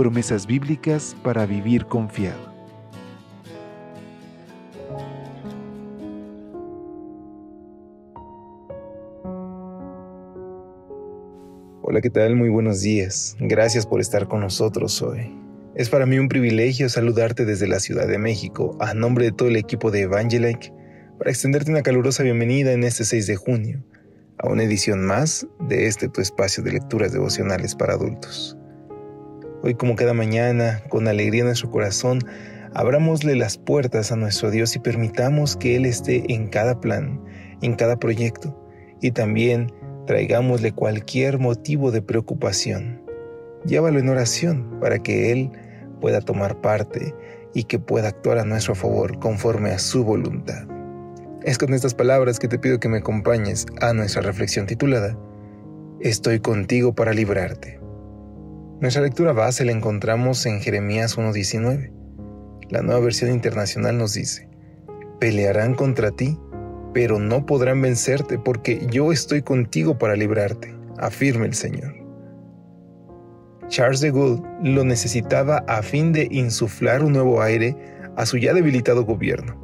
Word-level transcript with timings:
Promesas 0.00 0.46
bíblicas 0.46 1.14
para 1.22 1.44
vivir 1.44 1.84
confiado. 1.84 2.40
Hola, 11.82 12.00
¿qué 12.00 12.08
tal? 12.08 12.34
Muy 12.34 12.48
buenos 12.48 12.80
días. 12.80 13.36
Gracias 13.40 13.84
por 13.84 14.00
estar 14.00 14.26
con 14.26 14.40
nosotros 14.40 15.02
hoy. 15.02 15.38
Es 15.74 15.90
para 15.90 16.06
mí 16.06 16.18
un 16.18 16.30
privilegio 16.30 16.88
saludarte 16.88 17.44
desde 17.44 17.68
la 17.68 17.78
Ciudad 17.78 18.08
de 18.08 18.16
México 18.16 18.78
a 18.80 18.94
nombre 18.94 19.26
de 19.26 19.32
todo 19.32 19.50
el 19.50 19.56
equipo 19.56 19.90
de 19.90 20.00
Evangelike 20.04 20.72
para 21.18 21.30
extenderte 21.30 21.70
una 21.70 21.82
calurosa 21.82 22.22
bienvenida 22.22 22.72
en 22.72 22.84
este 22.84 23.04
6 23.04 23.26
de 23.26 23.36
junio 23.36 23.84
a 24.38 24.48
una 24.48 24.62
edición 24.62 25.04
más 25.04 25.46
de 25.68 25.88
este 25.88 26.08
tu 26.08 26.22
espacio 26.22 26.64
de 26.64 26.72
lecturas 26.72 27.12
devocionales 27.12 27.74
para 27.74 27.92
adultos. 27.92 28.56
Hoy 29.62 29.74
como 29.74 29.94
cada 29.94 30.14
mañana, 30.14 30.82
con 30.88 31.06
alegría 31.06 31.40
en 31.40 31.46
nuestro 31.48 31.70
corazón, 31.70 32.20
abramosle 32.72 33.36
las 33.36 33.58
puertas 33.58 34.10
a 34.10 34.16
nuestro 34.16 34.50
Dios 34.50 34.74
y 34.74 34.78
permitamos 34.78 35.56
que 35.56 35.76
Él 35.76 35.84
esté 35.84 36.32
en 36.32 36.48
cada 36.48 36.80
plan, 36.80 37.20
en 37.60 37.74
cada 37.74 37.98
proyecto, 37.98 38.56
y 39.02 39.10
también 39.10 39.70
traigámosle 40.06 40.72
cualquier 40.72 41.38
motivo 41.38 41.90
de 41.90 42.00
preocupación. 42.00 43.02
Llévalo 43.66 43.98
en 43.98 44.08
oración 44.08 44.78
para 44.80 44.98
que 44.98 45.30
Él 45.30 45.50
pueda 46.00 46.22
tomar 46.22 46.62
parte 46.62 47.14
y 47.52 47.64
que 47.64 47.78
pueda 47.78 48.08
actuar 48.08 48.38
a 48.38 48.44
nuestro 48.44 48.74
favor 48.74 49.18
conforme 49.18 49.72
a 49.72 49.78
su 49.78 50.04
voluntad. 50.04 50.66
Es 51.42 51.58
con 51.58 51.74
estas 51.74 51.94
palabras 51.94 52.38
que 52.38 52.48
te 52.48 52.58
pido 52.58 52.80
que 52.80 52.88
me 52.88 52.98
acompañes 52.98 53.66
a 53.80 53.92
nuestra 53.92 54.22
reflexión 54.22 54.66
titulada 54.66 55.18
Estoy 56.00 56.40
contigo 56.40 56.94
para 56.94 57.12
librarte. 57.12 57.79
Nuestra 58.80 59.02
lectura 59.02 59.34
base 59.34 59.66
la 59.66 59.72
encontramos 59.72 60.46
en 60.46 60.58
Jeremías 60.58 61.18
1.19. 61.18 61.92
La 62.70 62.80
nueva 62.80 63.00
versión 63.00 63.30
internacional 63.30 63.98
nos 63.98 64.14
dice, 64.14 64.48
pelearán 65.18 65.74
contra 65.74 66.10
ti, 66.10 66.38
pero 66.94 67.18
no 67.18 67.44
podrán 67.44 67.82
vencerte 67.82 68.38
porque 68.38 68.86
yo 68.90 69.12
estoy 69.12 69.42
contigo 69.42 69.98
para 69.98 70.16
librarte, 70.16 70.74
afirma 70.96 71.44
el 71.44 71.52
Señor. 71.52 71.94
Charles 73.68 74.00
de 74.00 74.12
Gaulle 74.12 74.42
lo 74.62 74.82
necesitaba 74.82 75.58
a 75.68 75.82
fin 75.82 76.14
de 76.14 76.28
insuflar 76.30 77.04
un 77.04 77.12
nuevo 77.12 77.42
aire 77.42 77.76
a 78.16 78.24
su 78.24 78.38
ya 78.38 78.54
debilitado 78.54 79.04
gobierno. 79.04 79.60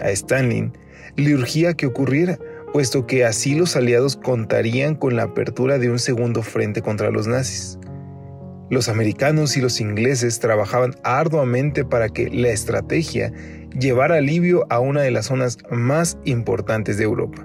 A 0.00 0.08
Stalin 0.08 0.72
le 1.16 1.34
urgía 1.34 1.74
que 1.74 1.84
ocurriera, 1.84 2.38
puesto 2.72 3.06
que 3.06 3.26
así 3.26 3.54
los 3.54 3.76
aliados 3.76 4.16
contarían 4.16 4.94
con 4.94 5.16
la 5.16 5.24
apertura 5.24 5.78
de 5.78 5.90
un 5.90 5.98
segundo 5.98 6.42
frente 6.42 6.80
contra 6.80 7.10
los 7.10 7.26
nazis. 7.26 7.78
Los 8.72 8.88
americanos 8.88 9.58
y 9.58 9.60
los 9.60 9.82
ingleses 9.82 10.38
trabajaban 10.38 10.94
arduamente 11.04 11.84
para 11.84 12.08
que 12.08 12.30
la 12.30 12.48
estrategia 12.48 13.30
llevara 13.78 14.16
alivio 14.16 14.64
a 14.70 14.80
una 14.80 15.02
de 15.02 15.10
las 15.10 15.26
zonas 15.26 15.58
más 15.70 16.16
importantes 16.24 16.96
de 16.96 17.04
Europa. 17.04 17.44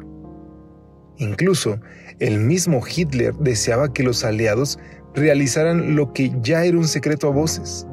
Incluso 1.18 1.81
el 2.19 2.40
mismo 2.40 2.81
Hitler 2.88 3.34
deseaba 3.34 3.91
que 3.91 4.03
los 4.03 4.24
aliados 4.24 4.79
realizaran 5.16 5.97
lo 5.97 6.13
que 6.13 6.31
ya 6.41 6.63
era 6.63 6.78
un 6.78 6.88
secreto 6.88 7.28
a 7.28 7.31
voces. 7.31 7.85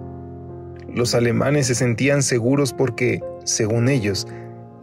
Los 0.95 1.17
alemanes 1.17 1.67
se 1.67 1.75
sentían 1.75 2.23
seguros 2.23 2.73
porque, 2.73 3.21
según 3.43 3.89
ellos, 3.89 4.29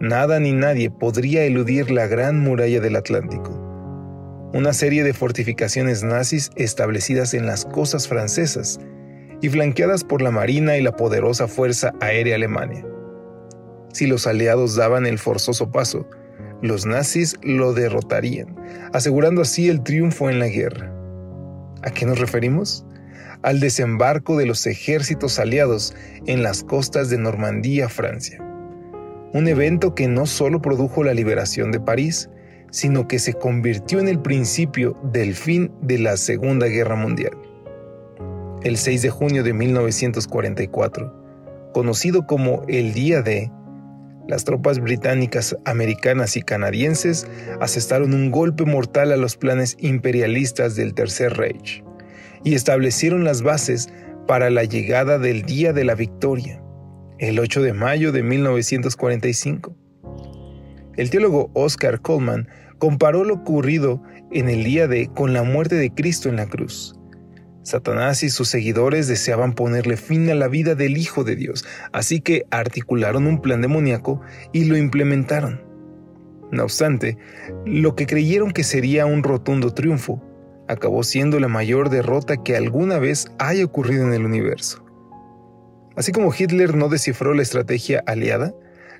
nada 0.02 0.42
ni 0.42 0.52
nadie 0.52 0.90
podría 0.92 1.46
eludir 1.46 1.90
la 1.90 2.06
gran 2.06 2.42
muralla 2.42 2.82
del 2.82 2.98
Atlántico 2.98 3.61
una 4.54 4.74
serie 4.74 5.04
de 5.04 5.14
fortificaciones 5.14 6.04
nazis 6.04 6.52
establecidas 6.56 7.34
en 7.34 7.46
las 7.46 7.66
costas 7.66 8.08
francesas 8.08 8.80
y 9.42 9.50
flanqueadas 9.50 10.04
por 10.04 10.22
la 10.22 10.32
Marina 10.32 10.78
y 10.78 10.82
la 10.82 10.96
poderosa 10.96 11.48
Fuerza 11.48 11.94
Aérea 12.02 12.36
Alemania. 12.36 12.86
Si 13.94 14.08
los 14.08 14.28
aliados 14.28 14.76
daban 14.76 15.06
el 15.06 15.20
forzoso 15.20 15.72
paso, 15.72 16.08
los 16.62 16.86
nazis 16.86 17.38
lo 17.42 17.74
derrotarían, 17.74 18.56
asegurando 18.94 19.42
así 19.42 19.70
el 19.70 19.84
triunfo 19.84 20.30
en 20.30 20.40
la 20.40 20.48
guerra. 20.48 20.94
¿A 21.82 21.92
qué 21.92 22.06
nos 22.06 22.20
referimos? 22.20 22.86
Al 23.42 23.60
desembarco 23.60 24.38
de 24.38 24.46
los 24.46 24.68
ejércitos 24.68 25.40
aliados 25.40 25.96
en 26.28 26.44
las 26.44 26.64
costas 26.64 27.10
de 27.10 27.18
Normandía, 27.18 27.90
Francia. 27.90 28.38
Un 29.34 29.48
evento 29.48 29.96
que 29.96 30.08
no 30.08 30.26
solo 30.26 30.62
produjo 30.62 31.04
la 31.04 31.14
liberación 31.14 31.72
de 31.72 31.80
París, 31.80 32.30
sino 32.72 33.08
que 33.08 33.20
se 33.20 33.34
convirtió 33.34 34.00
en 34.00 34.08
el 34.08 34.20
principio 34.20 34.98
del 35.04 35.36
fin 35.36 35.72
de 35.82 36.00
la 36.00 36.18
Segunda 36.18 36.68
Guerra 36.68 36.96
Mundial. 36.96 37.38
El 38.64 38.78
6 38.78 39.02
de 39.02 39.10
junio 39.10 39.44
de 39.44 39.54
1944, 39.54 41.72
conocido 41.74 42.26
como 42.26 42.64
el 42.68 42.94
Día 42.94 43.22
de, 43.22 43.52
las 44.28 44.46
tropas 44.46 44.80
británicas, 44.80 45.58
americanas 45.66 46.38
y 46.38 46.42
canadienses 46.42 47.28
asestaron 47.60 48.14
un 48.14 48.32
golpe 48.32 48.66
mortal 48.66 49.12
a 49.12 49.18
los 49.18 49.36
planes 49.36 49.76
imperialistas 49.80 50.76
del 50.76 50.94
Tercer 50.94 51.34
Reich 51.34 51.84
y 52.44 52.56
establecieron 52.56 53.24
las 53.24 53.42
bases 53.42 53.90
para 54.28 54.50
la 54.50 54.64
llegada 54.64 55.18
del 55.18 55.42
Día 55.42 55.74
de 55.74 55.84
la 55.84 55.96
Victoria, 55.96 56.62
el 57.20 57.40
8 57.40 57.62
de 57.62 57.74
mayo 57.74 58.12
de 58.12 58.24
1945. 58.24 59.76
El 60.98 61.10
teólogo 61.10 61.52
Oscar 61.54 62.02
Coleman 62.02 62.48
comparó 62.78 63.24
lo 63.24 63.36
ocurrido 63.36 64.02
en 64.32 64.50
el 64.50 64.64
día 64.64 64.88
de 64.88 65.08
con 65.08 65.34
la 65.34 65.44
muerte 65.44 65.76
de 65.76 65.94
Cristo 65.94 66.30
en 66.30 66.36
la 66.36 66.48
cruz. 66.48 66.96
Satanás 67.64 68.24
y 68.24 68.30
sus 68.30 68.48
seguidores 68.48 69.08
deseaban 69.08 69.54
ponerle 69.54 69.96
fin 69.96 70.30
a 70.30 70.36
la 70.36 70.48
vida 70.48 70.74
del 70.74 70.98
Hijo 70.98 71.24
de 71.24 71.36
Dios, 71.36 71.64
así 71.94 72.20
que 72.20 72.46
articularon 72.50 73.28
un 73.28 73.40
plan 73.40 73.62
demoníaco 73.62 74.22
y 74.52 74.66
lo 74.66 74.78
implementaron. 74.78 75.62
No 76.52 76.64
obstante, 76.64 77.18
lo 77.66 77.96
que 77.96 78.08
creyeron 78.08 78.52
que 78.52 78.64
sería 78.64 79.06
un 79.06 79.24
rotundo 79.24 79.74
triunfo, 79.74 80.22
acabó 80.68 81.04
siendo 81.04 81.40
la 81.40 81.48
mayor 81.48 81.90
derrota 81.90 82.44
que 82.44 82.58
alguna 82.58 82.98
vez 82.98 83.28
haya 83.40 83.64
ocurrido 83.64 84.06
en 84.08 84.14
el 84.14 84.26
universo. 84.26 84.84
Así 85.96 86.12
como 86.12 86.34
Hitler 86.38 86.76
no 86.76 86.90
descifró 86.90 87.34
la 87.34 87.44
estrategia 87.44 88.04
aliada, 88.08 88.54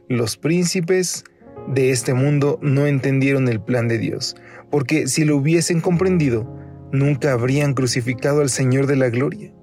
los 0.08 0.38
príncipes 0.38 1.24
de 1.68 1.92
este 1.92 2.14
mundo 2.14 2.60
no 2.62 2.86
entendieron 2.88 3.48
el 3.48 3.62
plan 3.62 3.88
de 3.88 3.98
Dios, 3.98 4.36
porque 4.70 5.08
si 5.08 5.26
lo 5.26 5.38
hubiesen 5.38 5.82
comprendido, 5.82 6.48
nunca 6.92 7.34
habrían 7.34 7.74
crucificado 7.74 8.42
al 8.42 8.50
Señor 8.50 8.88
de 8.88 8.96
la 8.96 9.10
Gloria. 9.10 9.54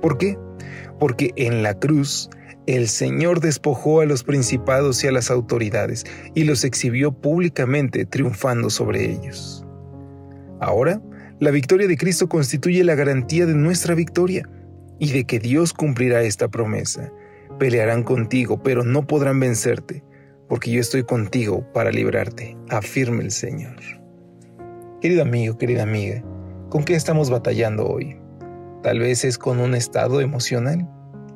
¿Por 0.00 0.18
qué? 0.18 0.38
Porque 0.98 1.32
en 1.36 1.62
la 1.62 1.78
cruz 1.78 2.30
el 2.66 2.88
Señor 2.88 3.40
despojó 3.40 4.00
a 4.00 4.06
los 4.06 4.24
principados 4.24 5.02
y 5.04 5.06
a 5.06 5.12
las 5.12 5.30
autoridades 5.30 6.04
y 6.34 6.44
los 6.44 6.64
exhibió 6.64 7.12
públicamente 7.12 8.04
triunfando 8.06 8.70
sobre 8.70 9.10
ellos. 9.10 9.64
Ahora, 10.60 11.00
la 11.38 11.50
victoria 11.50 11.86
de 11.86 11.96
Cristo 11.96 12.28
constituye 12.28 12.82
la 12.82 12.94
garantía 12.94 13.46
de 13.46 13.54
nuestra 13.54 13.94
victoria 13.94 14.48
y 14.98 15.12
de 15.12 15.24
que 15.24 15.38
Dios 15.38 15.74
cumplirá 15.74 16.22
esta 16.22 16.48
promesa. 16.48 17.12
Pelearán 17.58 18.02
contigo, 18.02 18.62
pero 18.62 18.82
no 18.82 19.06
podrán 19.06 19.38
vencerte 19.38 20.02
porque 20.48 20.70
yo 20.70 20.80
estoy 20.80 21.02
contigo 21.02 21.64
para 21.72 21.90
librarte, 21.90 22.56
afirma 22.68 23.22
el 23.22 23.30
Señor. 23.30 23.76
Querido 25.00 25.22
amigo, 25.22 25.58
querida 25.58 25.82
amiga, 25.82 26.22
¿con 26.68 26.84
qué 26.84 26.94
estamos 26.94 27.30
batallando 27.30 27.86
hoy? 27.86 28.16
Tal 28.82 29.00
vez 29.00 29.24
es 29.24 29.38
con 29.38 29.58
un 29.58 29.74
estado 29.74 30.20
emocional, 30.20 30.88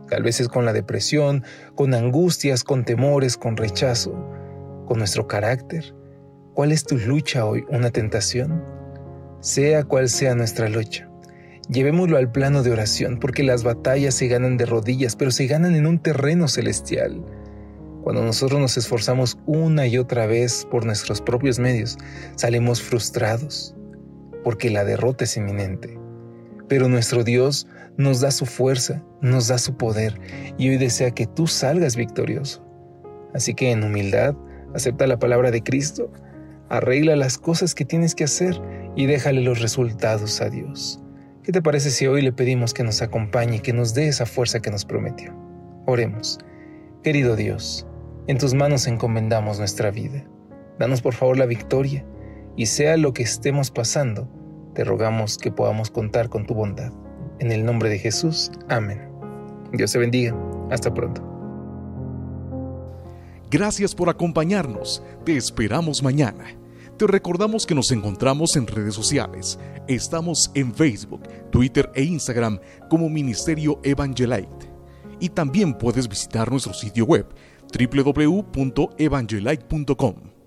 tal 0.08 0.22
vez 0.22 0.40
es 0.40 0.48
con 0.48 0.64
la 0.64 0.72
depresión, 0.72 1.44
con 1.74 1.94
angustias, 1.94 2.64
con 2.64 2.84
temores, 2.84 3.36
con 3.36 3.56
rechazo, 3.56 4.12
con 4.86 4.98
nuestro 4.98 5.26
carácter. 5.26 5.94
¿Cuál 6.54 6.72
es 6.72 6.84
tu 6.84 6.96
lucha 6.98 7.44
hoy? 7.44 7.64
¿Una 7.68 7.90
tentación? 7.90 8.64
Sea 9.40 9.84
cual 9.84 10.08
sea 10.08 10.34
nuestra 10.34 10.68
lucha, 10.68 11.08
llevémoslo 11.68 12.18
al 12.18 12.30
plano 12.30 12.62
de 12.62 12.72
oración, 12.72 13.18
porque 13.18 13.42
las 13.42 13.64
batallas 13.64 14.14
se 14.14 14.28
ganan 14.28 14.56
de 14.56 14.66
rodillas, 14.66 15.16
pero 15.16 15.30
se 15.30 15.46
ganan 15.46 15.74
en 15.74 15.86
un 15.86 15.98
terreno 15.98 16.48
celestial. 16.48 17.24
Cuando 18.10 18.26
nosotros 18.26 18.58
nos 18.58 18.76
esforzamos 18.76 19.38
una 19.46 19.86
y 19.86 19.96
otra 19.96 20.26
vez 20.26 20.66
por 20.68 20.84
nuestros 20.84 21.20
propios 21.20 21.60
medios, 21.60 21.96
salimos 22.34 22.82
frustrados 22.82 23.72
porque 24.42 24.68
la 24.68 24.84
derrota 24.84 25.22
es 25.22 25.36
inminente. 25.36 25.96
pero 26.66 26.88
nuestro 26.88 27.22
Dios 27.22 27.68
nos 27.96 28.20
da 28.20 28.32
su 28.32 28.46
fuerza, 28.46 29.00
nos 29.20 29.46
da 29.46 29.58
su 29.58 29.76
poder 29.76 30.20
y 30.58 30.70
hoy 30.70 30.76
desea 30.76 31.12
que 31.12 31.28
tú 31.28 31.46
salgas 31.46 31.94
victorioso. 31.94 32.66
Así 33.32 33.54
que 33.54 33.70
en 33.70 33.84
humildad, 33.84 34.34
acepta 34.74 35.06
la 35.06 35.20
palabra 35.20 35.52
de 35.52 35.62
Cristo, 35.62 36.10
arregla 36.68 37.14
las 37.14 37.38
cosas 37.38 37.76
que 37.76 37.84
tienes 37.84 38.16
que 38.16 38.24
hacer 38.24 38.60
y 38.96 39.06
déjale 39.06 39.40
los 39.40 39.60
resultados 39.60 40.40
a 40.40 40.50
Dios. 40.50 41.00
¿Qué 41.44 41.52
te 41.52 41.62
parece 41.62 41.92
si 41.92 42.08
hoy 42.08 42.22
le 42.22 42.32
pedimos 42.32 42.74
que 42.74 42.82
nos 42.82 43.02
acompañe 43.02 43.62
que 43.62 43.72
nos 43.72 43.94
dé 43.94 44.08
esa 44.08 44.26
fuerza 44.26 44.58
que 44.58 44.72
nos 44.72 44.84
prometió? 44.84 45.32
Oremos. 45.86 46.40
Querido 47.02 47.34
Dios, 47.34 47.86
en 48.26 48.38
tus 48.38 48.54
manos 48.54 48.86
encomendamos 48.86 49.58
nuestra 49.58 49.90
vida. 49.90 50.24
Danos 50.78 51.02
por 51.02 51.14
favor 51.14 51.36
la 51.36 51.46
victoria 51.46 52.04
y 52.56 52.66
sea 52.66 52.96
lo 52.96 53.12
que 53.12 53.22
estemos 53.22 53.70
pasando, 53.70 54.28
te 54.74 54.84
rogamos 54.84 55.36
que 55.36 55.50
podamos 55.50 55.90
contar 55.90 56.28
con 56.28 56.46
tu 56.46 56.54
bondad. 56.54 56.92
En 57.38 57.52
el 57.52 57.64
nombre 57.64 57.88
de 57.88 57.98
Jesús, 57.98 58.50
amén. 58.68 59.10
Dios 59.72 59.92
te 59.92 59.98
bendiga. 59.98 60.34
Hasta 60.70 60.92
pronto. 60.92 61.22
Gracias 63.50 63.94
por 63.94 64.08
acompañarnos. 64.08 65.02
Te 65.24 65.36
esperamos 65.36 66.02
mañana. 66.02 66.44
Te 66.96 67.06
recordamos 67.06 67.66
que 67.66 67.74
nos 67.74 67.90
encontramos 67.90 68.54
en 68.56 68.66
redes 68.66 68.94
sociales. 68.94 69.58
Estamos 69.88 70.50
en 70.54 70.72
Facebook, 70.74 71.22
Twitter 71.50 71.90
e 71.94 72.04
Instagram 72.04 72.60
como 72.88 73.08
Ministerio 73.08 73.80
Evangelite. 73.82 74.70
Y 75.18 75.30
también 75.30 75.74
puedes 75.74 76.08
visitar 76.08 76.50
nuestro 76.50 76.72
sitio 76.74 77.04
web 77.06 77.26
www.evangelite.com. 77.70 80.39